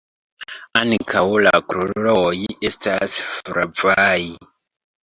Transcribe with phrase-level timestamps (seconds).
[0.79, 2.25] Ankaŭ la kruroj
[2.71, 4.21] estas flavaj.